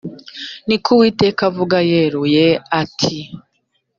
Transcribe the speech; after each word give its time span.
ni 0.67 0.75
ko 0.83 0.87
uwiteka 0.93 1.41
avuga 1.49 1.77
yeruye 1.91 2.47
ati 2.81 3.17